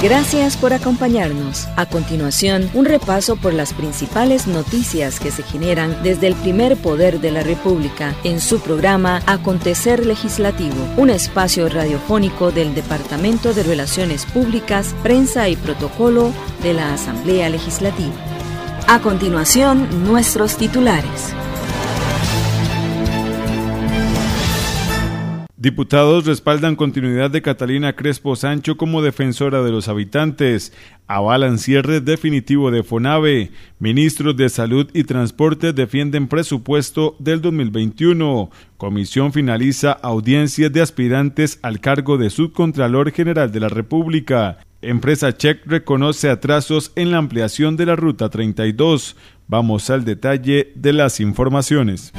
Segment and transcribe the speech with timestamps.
[0.00, 1.66] Gracias por acompañarnos.
[1.74, 7.18] A continuación, un repaso por las principales noticias que se generan desde el primer poder
[7.18, 14.24] de la República en su programa Acontecer Legislativo, un espacio radiofónico del Departamento de Relaciones
[14.24, 18.14] Públicas, Prensa y Protocolo de la Asamblea Legislativa.
[18.86, 21.34] A continuación, nuestros titulares.
[25.60, 30.72] Diputados respaldan continuidad de Catalina Crespo Sancho como defensora de los habitantes.
[31.08, 33.50] Avalan cierre definitivo de FONAVE.
[33.80, 38.50] Ministros de Salud y Transporte defienden presupuesto del 2021.
[38.76, 44.58] Comisión finaliza audiencias de aspirantes al cargo de Subcontralor General de la República.
[44.80, 49.16] Empresa Check reconoce atrasos en la ampliación de la Ruta 32.
[49.48, 52.12] Vamos al detalle de las informaciones.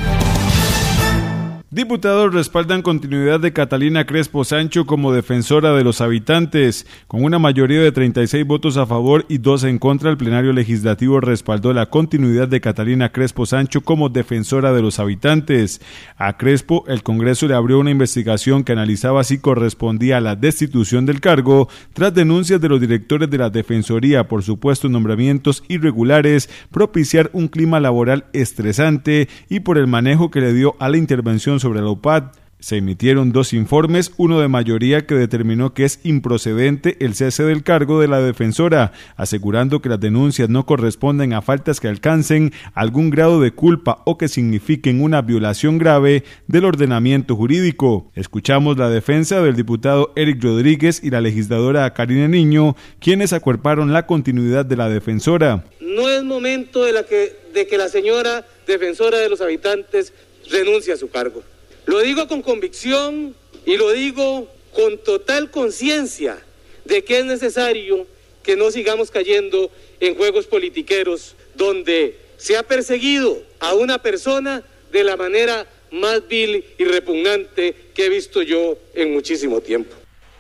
[1.72, 6.88] Diputados respaldan continuidad de Catalina Crespo Sancho como defensora de los habitantes.
[7.08, 11.20] Con una mayoría de 36 votos a favor y dos en contra, el plenario legislativo
[11.20, 15.80] respaldó la continuidad de Catalina Crespo Sancho como defensora de los habitantes.
[16.18, 21.06] A Crespo, el Congreso le abrió una investigación que analizaba si correspondía a la destitución
[21.06, 27.30] del cargo tras denuncias de los directores de la Defensoría por supuestos nombramientos irregulares, propiciar
[27.34, 31.82] un clima laboral estresante y por el manejo que le dio a la intervención sobre
[31.82, 32.32] la UPAD.
[32.62, 37.64] Se emitieron dos informes, uno de mayoría que determinó que es improcedente el cese del
[37.64, 43.12] cargo de la defensora, asegurando que las denuncias no corresponden a faltas que alcancen algún
[43.12, 48.12] grado de culpa o que signifiquen una violación grave del ordenamiento jurídico.
[48.14, 54.06] Escuchamos la defensa del diputado Eric Rodríguez y la legisladora Karina Niño, quienes acuerparon la
[54.06, 55.64] continuidad de la defensora.
[55.80, 60.12] No es momento de, que, de que la señora defensora de los habitantes
[60.52, 61.42] renuncie a su cargo.
[61.90, 63.36] Lo digo con convicción
[63.66, 66.40] y lo digo con total conciencia
[66.86, 68.06] de que es necesario
[68.44, 74.62] que no sigamos cayendo en juegos politiqueros donde se ha perseguido a una persona
[74.92, 79.96] de la manera más vil y repugnante que he visto yo en muchísimo tiempo.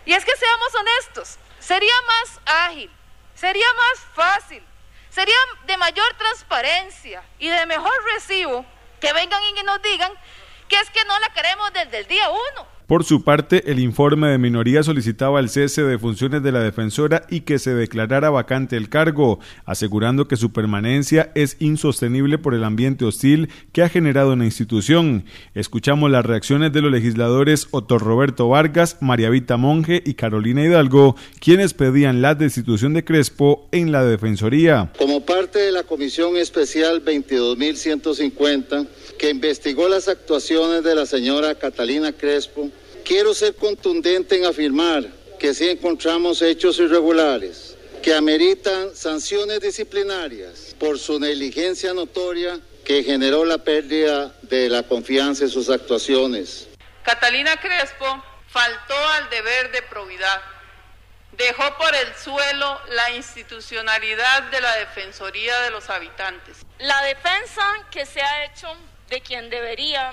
[0.05, 2.91] Y es que seamos honestos, sería más ágil,
[3.33, 4.61] sería más fácil,
[5.09, 8.63] sería de mayor transparencia y de mejor recibo
[9.01, 10.11] que vengan y que nos digan
[10.69, 12.79] que es que no la queremos desde el día uno.
[12.89, 17.21] Por su parte, el informe de minoría solicitaba el cese de funciones de la defensora
[17.29, 22.63] y que se declarara vacante el cargo, asegurando que su permanencia es insostenible por el
[22.63, 25.25] ambiente hostil que ha generado la institución.
[25.53, 31.15] Escuchamos las reacciones de los legisladores Otto Roberto Vargas, María Vita Monge y Carolina Hidalgo,
[31.39, 34.91] quienes pedían la destitución de Crespo en la Defensoría.
[34.97, 38.87] Como parte de la Comisión Especial 22.150,
[39.19, 42.71] que investigó las actuaciones de la señora Catalina Crespo,
[43.03, 45.05] quiero ser contundente en afirmar
[45.37, 53.43] que sí encontramos hechos irregulares que ameritan sanciones disciplinarias por su negligencia notoria que generó
[53.43, 56.69] la pérdida de la confianza en sus actuaciones.
[57.03, 60.41] Catalina Crespo faltó al deber de probidad.
[61.33, 66.57] Dejó por el suelo la institucionalidad de la Defensoría de los Habitantes.
[66.79, 68.67] La defensa que se ha hecho
[69.09, 70.11] de quien debería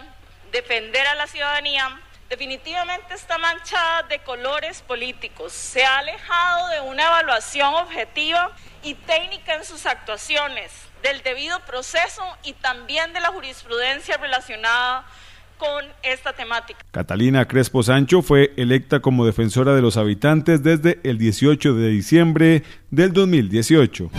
[0.52, 5.52] defender a la ciudadanía definitivamente está manchada de colores políticos.
[5.52, 8.52] Se ha alejado de una evaluación objetiva
[8.82, 15.06] y técnica en sus actuaciones, del debido proceso y también de la jurisprudencia relacionada
[15.58, 16.80] con esta temática.
[16.90, 22.62] Catalina Crespo Sancho fue electa como defensora de los habitantes desde el 18 de diciembre
[22.90, 24.10] del 2018.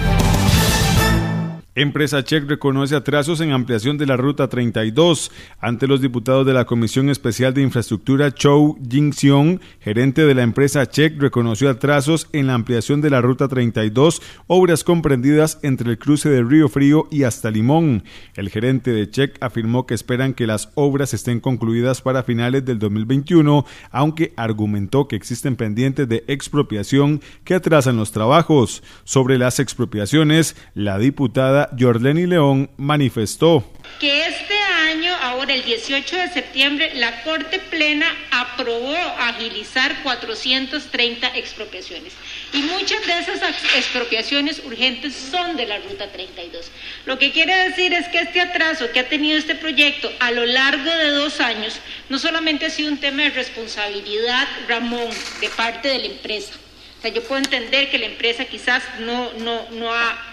[1.80, 5.32] Empresa Check reconoce atrasos en ampliación de la Ruta 32.
[5.60, 10.88] Ante los diputados de la Comisión Especial de Infraestructura, Chou Jing-xiong, gerente de la empresa
[10.88, 16.30] Check, reconoció atrasos en la ampliación de la Ruta 32, obras comprendidas entre el cruce
[16.30, 18.04] de Río Frío y hasta Limón.
[18.34, 22.80] El gerente de Check afirmó que esperan que las obras estén concluidas para finales del
[22.80, 28.82] 2021, aunque argumentó que existen pendientes de expropiación que atrasan los trabajos.
[29.04, 33.64] Sobre las expropiaciones, la diputada Jordani León manifestó
[34.00, 34.56] que este
[34.90, 42.14] año, ahora el 18 de septiembre, la Corte Plena aprobó agilizar 430 expropiaciones.
[42.54, 43.42] Y muchas de esas
[43.76, 46.72] expropiaciones urgentes son de la Ruta 32.
[47.06, 50.46] Lo que quiere decir es que este atraso que ha tenido este proyecto a lo
[50.46, 51.80] largo de dos años
[52.10, 55.10] no solamente ha sido un tema de responsabilidad, Ramón,
[55.42, 56.54] de parte de la empresa.
[56.98, 60.27] O sea, yo puedo entender que la empresa quizás no, no, no ha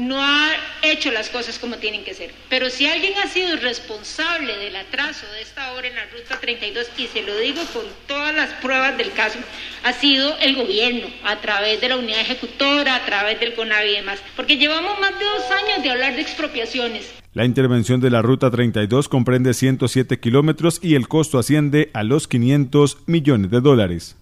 [0.00, 0.50] no ha
[0.82, 2.32] hecho las cosas como tienen que ser.
[2.48, 6.86] Pero si alguien ha sido responsable del atraso de esta obra en la Ruta 32,
[6.96, 9.38] y se lo digo con todas las pruebas del caso,
[9.84, 13.96] ha sido el gobierno, a través de la unidad ejecutora, a través del CONAVI y
[13.96, 14.20] demás.
[14.36, 17.12] Porque llevamos más de dos años de hablar de expropiaciones.
[17.32, 22.26] La intervención de la Ruta 32 comprende 107 kilómetros y el costo asciende a los
[22.26, 24.16] 500 millones de dólares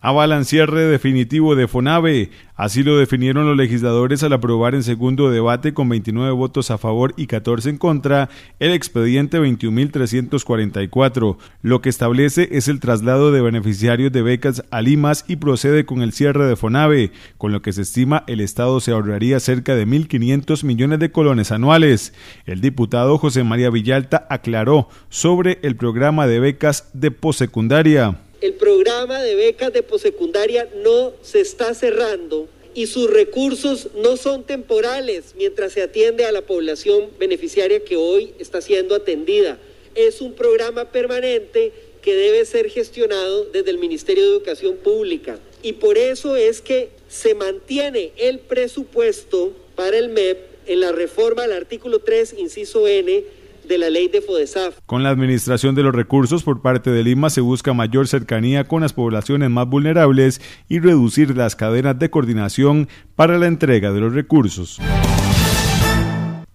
[0.00, 2.30] avalan cierre definitivo de FONAVE.
[2.56, 7.14] Así lo definieron los legisladores al aprobar en segundo debate con 29 votos a favor
[7.16, 11.36] y 14 en contra el expediente 21.344.
[11.62, 16.02] Lo que establece es el traslado de beneficiarios de becas a Limas y procede con
[16.02, 19.86] el cierre de FONAVE, con lo que se estima el Estado se ahorraría cerca de
[19.86, 22.12] 1.500 millones de colones anuales.
[22.44, 29.22] El diputado José María Villalta aclaró sobre el programa de becas de posecundaria el programa
[29.22, 35.72] de becas de posecundaria no se está cerrando y sus recursos no son temporales mientras
[35.72, 39.58] se atiende a la población beneficiaria que hoy está siendo atendida.
[39.94, 45.38] Es un programa permanente que debe ser gestionado desde el Ministerio de Educación Pública.
[45.62, 51.44] Y por eso es que se mantiene el presupuesto para el MEP en la reforma
[51.44, 53.24] al artículo 3, inciso N,
[53.70, 54.80] de la ley de FODESAF.
[54.84, 58.82] Con la administración de los recursos por parte de Lima se busca mayor cercanía con
[58.82, 64.12] las poblaciones más vulnerables y reducir las cadenas de coordinación para la entrega de los
[64.12, 64.80] recursos.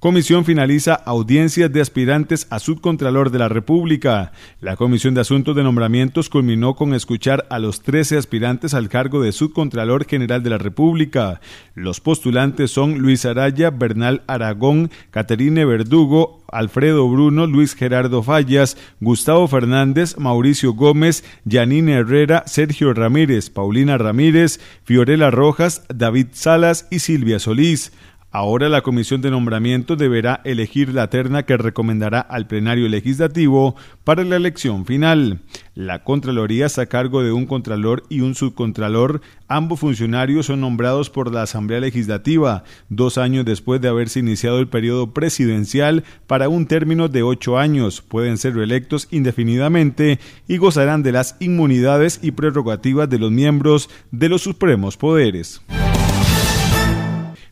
[0.05, 4.33] Comisión finaliza audiencias de aspirantes a subcontralor de la República.
[4.61, 9.19] La Comisión de Asuntos de Nombramientos culminó con escuchar a los 13 aspirantes al cargo
[9.19, 11.41] de subcontralor general de la República.
[11.73, 19.47] Los postulantes son Luis Araya, Bernal Aragón, Caterine Verdugo, Alfredo Bruno, Luis Gerardo Fallas, Gustavo
[19.47, 27.39] Fernández, Mauricio Gómez, Yanine Herrera, Sergio Ramírez, Paulina Ramírez, Fiorella Rojas, David Salas y Silvia
[27.39, 27.91] Solís.
[28.37, 34.25] Ahora la Comisión de Nombramiento deberá elegir la terna que recomendará al plenario legislativo para
[34.25, 35.39] la elección final.
[35.73, 39.21] La Contraloría está a cargo de un Contralor y un Subcontralor.
[39.47, 44.67] Ambos funcionarios son nombrados por la Asamblea Legislativa, dos años después de haberse iniciado el
[44.67, 48.01] periodo presidencial para un término de ocho años.
[48.01, 54.27] Pueden ser reelectos indefinidamente y gozarán de las inmunidades y prerrogativas de los miembros de
[54.27, 55.61] los supremos poderes.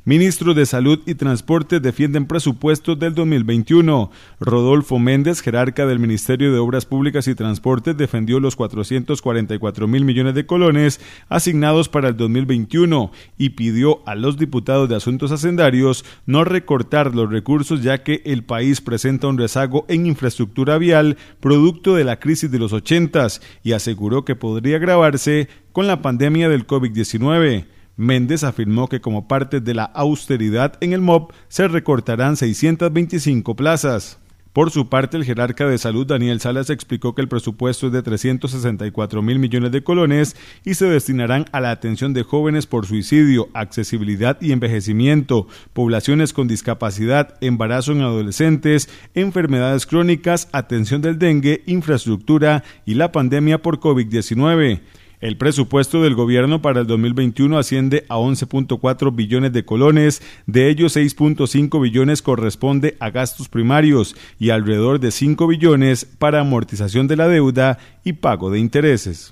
[0.06, 4.12] Ministros de Salud y Transporte defienden presupuestos del 2021.
[4.42, 10.36] Rodolfo Méndez, jerarca del Ministerio de Obras Públicas y Transportes, defendió los 444 mil millones
[10.36, 16.44] de colones asignados para el 2021 y pidió a los diputados de Asuntos Hacendarios no
[16.44, 22.04] recortar los recursos ya que el país presenta un rezago en infraestructura vial producto de
[22.04, 23.28] la crisis de los 80
[23.64, 27.68] y aseguró que podría agravarse con la pandemia del COVID-19.
[27.96, 34.20] Méndez afirmó que como parte de la austeridad en el MOB se recortarán 625 plazas.
[34.54, 38.04] Por su parte, el jerarca de salud Daniel Salas explicó que el presupuesto es de
[38.04, 43.50] 364 mil millones de colones y se destinarán a la atención de jóvenes por suicidio,
[43.56, 52.64] accesibilidad y envejecimiento, poblaciones con discapacidad, embarazo en adolescentes, enfermedades crónicas, atención del dengue, infraestructura
[52.86, 54.82] y la pandemia por COVID-19.
[55.24, 60.98] El presupuesto del gobierno para el 2021 asciende a 11.4 billones de colones, de ellos
[60.98, 67.30] 6.5 billones corresponde a gastos primarios y alrededor de 5 billones para amortización de la
[67.30, 69.32] deuda y pago de intereses.